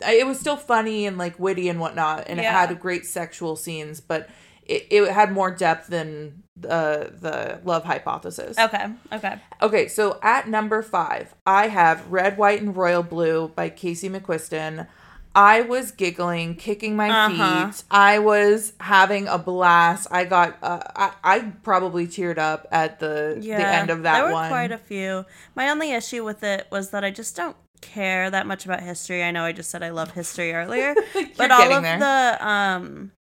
[0.00, 2.64] It was still funny and like witty and whatnot and Yeah.
[2.64, 4.28] it had great sexual scenes but
[4.74, 8.86] it, it had more depth than uh, the love hypothesis Okay.
[9.12, 9.34] Okay.
[9.62, 14.86] Okay, so at number five, I have Red, White, and Royal Blue by Casey McQuiston.
[15.34, 17.70] I was giggling, kicking my Uh-huh.
[17.70, 17.84] feet.
[17.90, 20.08] I was having a blast.
[20.10, 23.58] I got, uh, I, I probably teared up at the Yeah.
[23.58, 24.48] the end of that there were one.
[24.50, 25.24] quite a few.
[25.54, 29.22] My only issue with it was that I just don't care that much about history.
[29.22, 30.94] I know I just said I love history earlier,
[31.38, 31.98] but all of there.
[31.98, 33.12] the um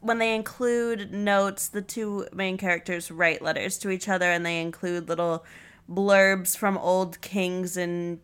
[0.00, 4.60] when they include notes, the two main characters write letters to each other and they
[4.60, 5.44] include little
[5.90, 8.20] blurbs from old kings and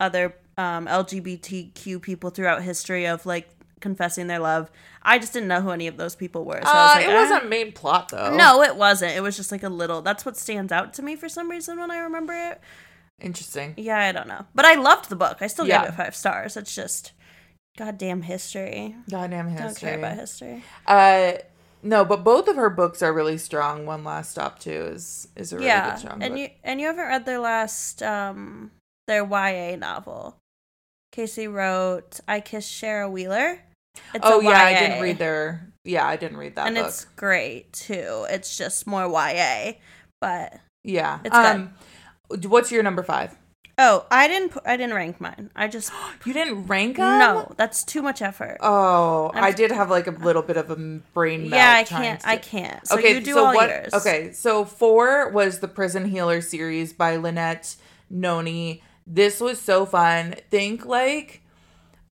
[0.00, 3.48] other um, LGBTQ people throughout history of like
[3.80, 4.70] confessing their love.
[5.02, 6.60] I just didn't know who any of those people were.
[6.62, 8.34] So I uh, was like, it "Ah." wasn't main plot though.
[8.34, 9.12] No, it wasn't.
[9.14, 10.00] It was just like a little.
[10.00, 12.60] That's what stands out to me for some reason when I remember it.
[13.20, 13.74] interesting.
[13.76, 14.46] Yeah, I don't know.
[14.54, 15.38] But I loved the book.
[15.40, 15.82] I still Yeah.
[15.82, 16.56] gave it five stars.
[16.56, 17.12] It's just
[17.76, 18.94] goddamn history.
[19.10, 20.62] Goddamn Don't care about history.
[20.86, 21.32] Uh,
[21.82, 23.84] no, but both of her books are really strong.
[23.84, 26.40] One Last Stop too is is a really yeah, good strong and book.
[26.40, 28.70] you and you haven't read their last um
[29.06, 30.38] their YA novel.
[31.12, 33.60] Casey wrote "I Kissed Shara Wheeler."
[34.14, 35.70] It's oh yeah, I didn't read their.
[35.84, 36.86] Yeah, I didn't read that and book.
[36.86, 38.26] it's great too.
[38.30, 39.72] It's just more YA,
[40.20, 41.20] but yeah.
[41.22, 41.46] it's good.
[41.46, 41.74] um,
[42.50, 43.36] what's your number five?
[43.78, 45.50] Oh, I didn't pu- I didn't rank mine.
[45.56, 45.92] I just
[46.24, 47.18] You didn't rank them?
[47.18, 48.58] no, that's too much effort.
[48.60, 51.54] Oh, I'm- i did have like a little bit of a brain melt.
[51.54, 52.20] yeah, I can't.
[52.20, 52.86] to- I can't.
[52.86, 53.68] So okay, you do so all what?
[53.68, 53.94] yours.
[53.94, 57.76] Okay, so four was the Prison Healer series by Lynette
[58.10, 58.82] Noni.
[59.06, 60.34] This was so fun.
[60.50, 61.42] Think like,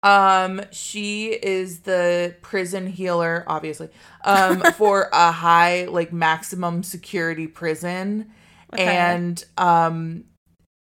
[0.04, 3.90] um, she is the prison healer, obviously,
[4.26, 8.32] um, for a high like maximum security prison,
[8.74, 8.84] Okay.
[8.84, 10.24] and um,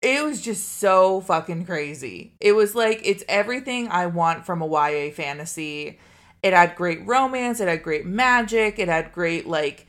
[0.01, 2.33] it was just so fucking crazy.
[2.39, 5.99] It was like it's everything I want from a YA fantasy.
[6.43, 9.87] It had great romance, it had great magic, it had great like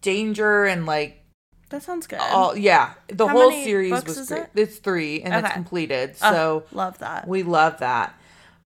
[0.00, 1.22] danger and like
[1.70, 2.18] That sounds good.
[2.20, 2.94] all yeah.
[3.08, 4.42] The How whole series was great.
[4.42, 4.50] it?
[4.54, 5.54] It's 3 and it's Okay.
[5.54, 6.10] completed.
[6.22, 7.28] Oh, So love that.
[7.28, 8.14] we love that.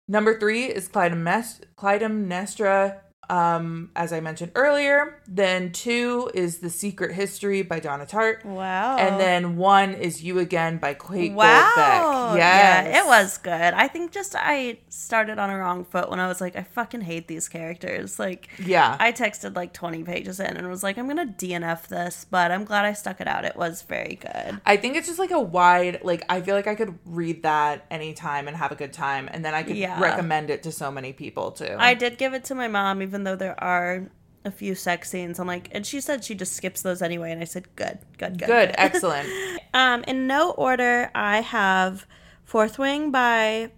[0.08, 5.20] Number 3 is Clytemnestra um, as I mentioned earlier.
[5.26, 8.44] Then two is The Secret History by Donna Tartt.
[8.44, 8.96] Wow.
[8.96, 11.72] And then one is You Again by Kate Wow.
[11.76, 12.36] Goldbeck.
[12.36, 12.86] Yes.
[12.86, 13.52] Yeah, it was good.
[13.52, 17.00] I think just I started on a wrong foot when I was like, I fucking
[17.02, 18.18] hate these characters.
[18.18, 18.96] Like, Yeah.
[19.00, 22.50] I texted like 20 pages in and was like, I'm going to DNF this, but
[22.50, 23.44] I'm glad I stuck it out.
[23.44, 24.60] It was very good.
[24.64, 27.86] I think it's just like a wide, like, I feel like I could read that
[27.90, 29.28] anytime and have a good time.
[29.32, 30.00] And then I could Yeah.
[30.00, 31.76] recommend it to so many people too.
[31.78, 34.10] I did give it to my mom, even though there are
[34.46, 35.38] a few sex scenes.
[35.38, 37.32] I'm like, and she said she just skips those anyway.
[37.32, 38.46] And I said, good, good, good.
[38.46, 38.74] Good.
[38.78, 39.28] Excellent.
[39.74, 42.06] Um, in no order, I have
[42.44, 43.72] Fourth Wing by.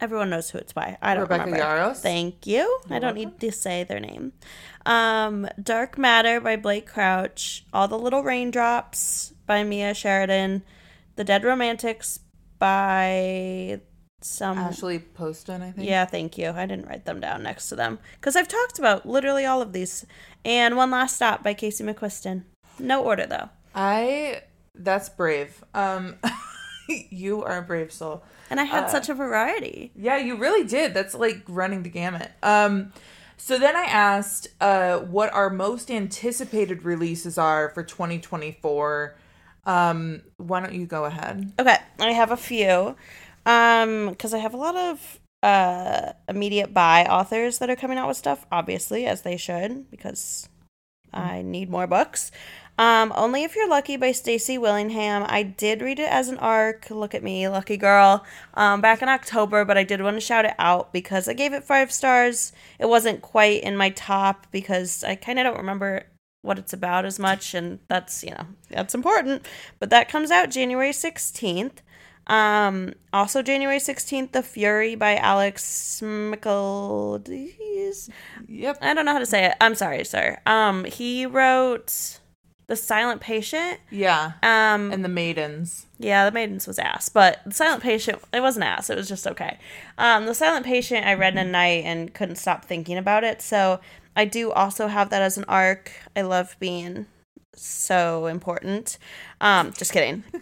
[0.00, 0.98] Everyone knows who it's by.
[1.00, 1.64] I don't Rebecca remember.
[1.64, 1.98] Yarros?
[1.98, 2.80] Thank you.
[2.90, 4.32] I don't need to say their name.
[4.84, 7.64] Um, Dark Matter by Blake Crouch.
[7.72, 10.62] All the Little Raindrops by Mia Sheridan.
[11.14, 12.18] The Dead Romantics
[12.58, 13.80] by
[14.24, 14.58] some.
[14.58, 15.88] Ashley Poston, I think.
[15.88, 16.50] Yeah, thank you.
[16.50, 19.72] I didn't write them down next to them because I've talked about literally all of
[19.72, 20.04] these.
[20.44, 22.44] And One Last Stop by Casey McQuiston.
[22.78, 23.48] No order though.
[23.74, 24.42] I,
[24.74, 25.64] that's brave.
[25.74, 26.16] Um,
[27.10, 28.22] you are a brave soul.
[28.50, 29.90] And I Uh, had such a variety.
[29.96, 30.94] Yeah, you really did.
[30.94, 32.30] That's like running the gamut.
[32.42, 32.92] Um,
[33.36, 39.16] so then I asked uh, what our most anticipated releases are for 2024.
[39.66, 41.52] Um, why don't you go ahead?
[41.58, 42.96] Okay, I have a few.
[43.46, 48.08] Um, because I have a lot of uh immediate buy authors that are coming out
[48.08, 50.48] with stuff, obviously, as they should, because
[51.12, 52.30] I need more books.
[52.76, 55.24] Um, Only If You're Lucky by Stacy Willingham.
[55.28, 56.90] I did read it as an arc.
[56.90, 58.24] Look at me, lucky girl.
[58.54, 61.52] Um, back in October, but I did want to shout it out because I gave
[61.52, 62.52] it five stars.
[62.80, 66.02] It wasn't quite in my top because I kind of don't remember
[66.42, 69.46] what it's about as much, and that's you know that's important.
[69.78, 71.80] But that comes out January sixteenth.
[72.26, 78.08] Um, also January sixteenth, The Fury by Alex Michaelis.
[78.48, 78.78] Yep.
[78.80, 79.54] I don't know how to say it.
[79.60, 80.38] I'm sorry, sir.
[80.46, 82.20] Um, he wrote
[82.66, 83.80] The Silent Patient.
[83.90, 84.32] Yeah.
[84.42, 85.86] Um, And the maidens.
[85.98, 88.90] yeah, The Maidens was ass, but The Silent Patient, it wasn't ass.
[88.90, 89.58] It was just okay.
[89.98, 93.42] Um, The Silent Patient, I read in a night and couldn't stop thinking about it.
[93.42, 93.80] So
[94.16, 95.92] I do also have that as an arc.
[96.16, 97.06] I love being
[97.54, 98.98] so important.
[99.40, 100.24] Um, just kidding.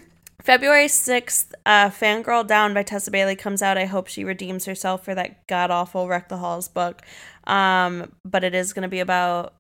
[0.45, 3.79] February 6th, uh, Fangirl Down by Tessa Bailey comes out.
[3.79, 7.03] I hope she redeems herself for that god awful Wreck the Halls book.
[7.47, 9.55] Um, but it is going to be about,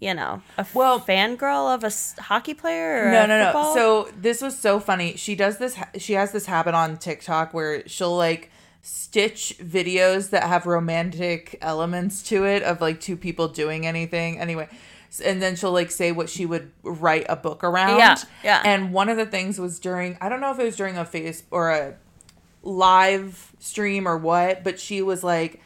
[0.00, 3.74] you know, a Well- fangirl of a s- hockey player or No, a no, no.
[3.74, 5.16] So this was so funny.
[5.16, 5.76] She does this.
[5.96, 12.22] She has this habit on TikTok where she'll like stitch videos that have romantic elements
[12.22, 14.38] to it of like two people doing anything.
[14.38, 14.68] Anyway,
[15.24, 17.98] and then she'll like say what she would write a book around.
[17.98, 18.62] Yeah, yeah.
[18.64, 21.04] And one of the things was during I don't know if it was during a
[21.04, 21.96] face or a
[22.62, 25.60] live stream or what, but she was like,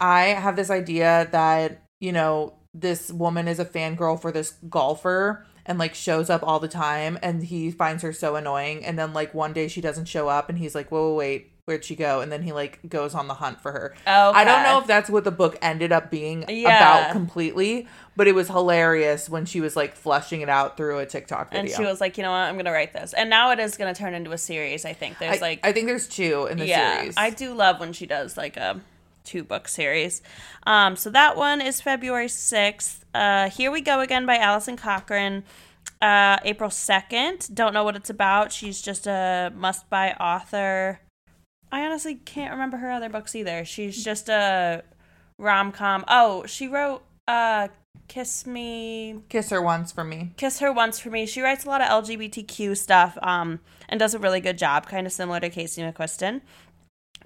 [0.00, 5.44] I have this idea that, you know, this woman is a fangirl for this golfer
[5.66, 8.84] and like shows up all the time and he finds her so annoying.
[8.84, 11.52] And then like one day she doesn't show up and he's like, whoa, whoa, wait,
[11.68, 12.20] where'd she go?
[12.20, 13.94] And then he like goes on the hunt for her.
[14.06, 16.76] I don't know if that's what the book ended up being Yeah.
[17.02, 21.06] about completely, but it was hilarious when she was like fleshing it out through a
[21.06, 21.60] TikTok video.
[21.60, 23.76] and she was like, you know what, I'm gonna write this, and now it is
[23.76, 24.84] gonna turn into a series.
[24.84, 27.14] I think there's I, like, I think there's two in the yeah, series.
[27.16, 28.80] I do love when she does like a
[29.24, 30.22] two book series.
[30.66, 33.04] Um, so that one is February sixth.
[33.14, 35.42] Uh, Here we go again by Alison Cochrun.
[36.00, 37.48] Uh, April second.
[37.52, 38.52] Don't know what it's about.
[38.52, 41.00] She's just a must buy author.
[41.70, 43.64] I honestly can't remember her other books either.
[43.64, 44.82] She's just a
[45.38, 46.04] rom com.
[46.08, 47.68] Oh, she wrote uh,
[48.08, 50.32] Kiss Me Kiss her once for me.
[50.38, 51.26] Kiss Her Once for me.
[51.26, 55.06] She writes a lot of LGBTQ stuff um, and does a really good job, kind
[55.06, 56.40] of similar to Casey McQuiston.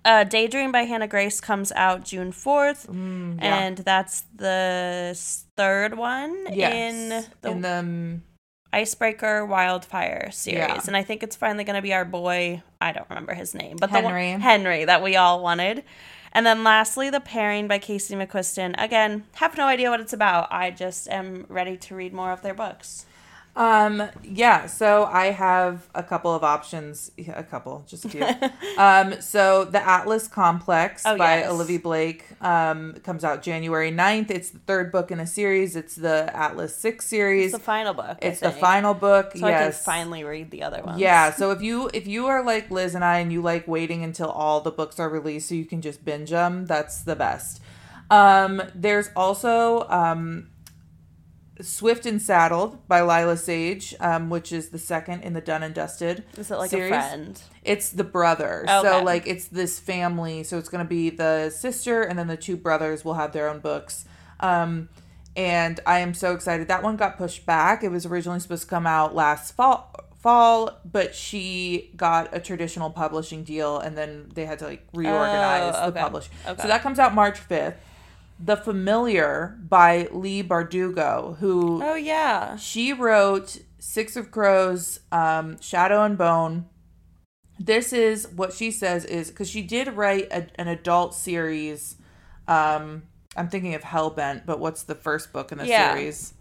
[0.05, 3.59] Uh, Daydream by Hannah Grace comes out June 4th, Mm, yeah.
[3.61, 5.17] and that's the
[5.57, 6.73] third one Yes.
[6.75, 7.09] in
[7.43, 8.21] the, in the
[8.73, 10.59] Icebreaker Wildfire series.
[10.59, 10.81] Yeah.
[10.87, 13.77] And I think it's finally going to be our boy, I don't remember his name,
[13.79, 14.27] but Henry.
[14.27, 15.85] the one, Henry that we all wanted.
[16.33, 18.75] And then lastly, The Pairing by Casey McQuiston.
[18.79, 20.51] Again, have no idea what it's about.
[20.51, 23.05] I just am ready to read more of their books.
[23.55, 27.13] Um, yeah, so I have a couple of options.
[27.19, 28.25] Yeah, a couple, just a few.
[28.79, 31.51] um, so the Atlas Complex Oh, by yes.
[31.51, 34.31] Olivia Blake um, comes out January 9th.
[34.31, 35.77] It's the third book in a series.
[35.77, 37.47] It's the Atlas 6 series.
[37.47, 38.19] It's the final book.
[38.23, 39.33] It's the final book.
[39.37, 39.85] So I can yes.
[39.85, 40.99] finally read the other ones.
[40.99, 44.03] Yeah, so if you if you are like Liz and I and you like waiting
[44.03, 47.61] until all the books are released so you can just binge them, that's the best.
[48.11, 50.49] Um there's also um
[51.63, 55.75] Swift and Saddled by Lyla Sage, um, which is the second in the Done and
[55.75, 56.25] Dusted.
[56.37, 56.93] Is it like series.
[56.93, 57.41] a friend?
[57.65, 58.65] It's the brother.
[58.69, 60.43] So like it's this family.
[60.45, 63.61] So it's gonna be the sister and then the two brothers will have their own
[63.61, 64.05] books.
[64.41, 64.89] Um,
[65.37, 66.69] and I am so excited.
[66.69, 67.83] That one got pushed back.
[67.83, 72.91] It was originally supposed to come out last fall fall, but she got a traditional
[72.91, 76.01] publishing deal and then they had to like reorganize Oh, the okay.
[76.01, 76.31] publish.
[76.47, 76.63] Okay.
[76.63, 77.75] So that comes out March 5th.
[78.45, 82.57] The Familiar by Leigh Bardugo, who Oh yeah.
[82.57, 86.67] she wrote Six of Crows, um, Shadow and Bone.
[87.61, 91.97] This is what she says is because she did write a, an adult series.
[92.49, 93.05] Um,
[93.37, 95.95] I'm thinking of Hellbent, but what's the first book in the Yeah.
[95.95, 96.35] series?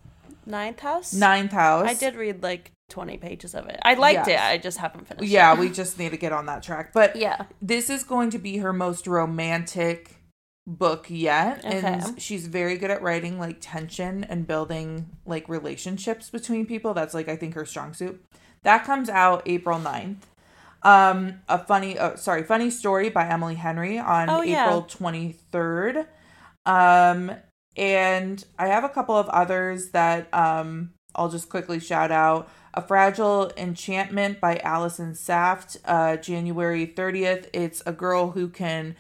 [0.48, 1.14] Ninth House.
[1.14, 1.88] Ninth House.
[1.88, 3.80] I did read like twenty pages of it.
[3.84, 4.28] I liked Yes.
[4.28, 4.40] it.
[4.42, 5.30] I just haven't finished.
[5.30, 5.60] Yeah, it.
[5.60, 6.94] we just need to get on that track.
[6.94, 7.46] But yeah.
[7.62, 10.16] this is going to be her most romantic
[10.68, 11.80] book yet Okay.
[11.80, 16.94] and she's very good at writing like tension and building like relationships between people.
[16.94, 18.24] That's like i think her strong suit.
[18.64, 20.18] That comes out april 9th
[20.84, 24.66] um a funny uh, sorry funny story by emily henry on Oh, yeah.
[24.66, 26.06] april 23rd
[26.66, 27.32] um
[27.78, 32.50] and i have a couple of others that um i'll just quickly shout out.
[32.74, 38.96] A fragile enchantment by allison saft uh january 30th it's a girl who can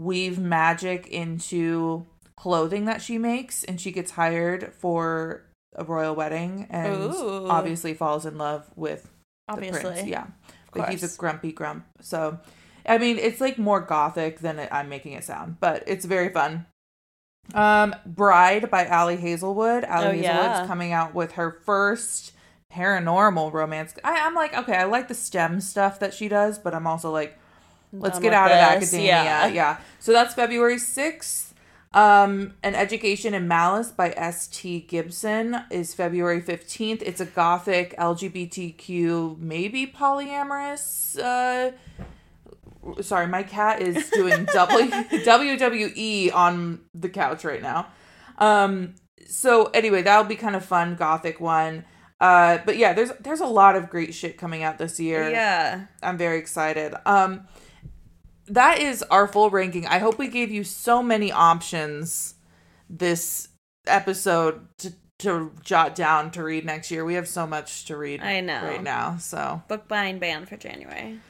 [0.00, 5.44] weave magic into clothing that she makes and she gets hired for
[5.76, 7.46] a royal wedding and Ooh.
[7.48, 9.10] obviously falls in love with
[9.48, 10.04] the prince.
[10.04, 10.26] Yeah.
[10.72, 11.84] But he's a grumpy grump.
[12.00, 12.38] So
[12.86, 16.30] I mean it's like more gothic than it, I'm making it sound, but it's very
[16.30, 16.64] fun.
[17.52, 19.84] Um Bride by Ali Hazelwood.
[19.84, 20.66] Ali Oh, Hazelwood's yeah.
[20.66, 22.32] coming out with her first
[22.72, 23.94] paranormal romance.
[24.02, 27.10] I, I'm like, okay, I like the STEM stuff that she does, but I'm also
[27.10, 27.36] like,
[27.92, 28.90] let's get out of this.
[28.92, 29.06] academia.
[29.06, 29.46] Yeah.
[29.48, 29.76] Yeah.
[29.98, 31.46] So that's February 6th.
[31.92, 34.82] Um, An Education in Malice by S.T.
[34.82, 37.02] Gibson is February 15th.
[37.02, 41.18] It's a gothic LGBTQ, maybe polyamorous.
[41.18, 41.72] Uh,
[43.02, 47.88] sorry, my cat is doing w- WWE on the couch right now.
[48.38, 48.94] Um,
[49.26, 51.84] so anyway, that'll be kind of fun, gothic one.
[52.20, 55.28] Uh, but yeah, there's there's a lot of great shit coming out this year.
[55.30, 55.86] Yeah.
[56.02, 56.94] I'm very excited.
[57.06, 57.46] Um
[58.50, 59.86] that is our full ranking.
[59.86, 62.34] I hope we gave you so many options
[62.88, 63.48] this
[63.86, 67.04] episode to to jot down to read next year.
[67.04, 68.62] We have so much to read I know.
[68.62, 69.18] right now.
[69.18, 71.20] So Book buying ban for January.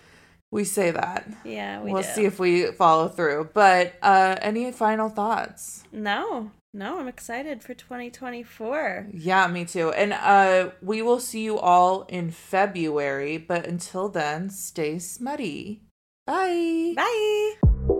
[0.50, 1.28] we say that.
[1.44, 3.50] Yeah, we will see if we follow through.
[3.52, 5.84] But uh any final thoughts?
[5.92, 9.08] No, no, I'm excited for 2024.
[9.12, 9.90] Yeah, me too.
[9.90, 15.82] And uh we will see you all in February, but until then, stay smutty.
[16.30, 16.94] Bye.
[16.94, 17.96] Bye.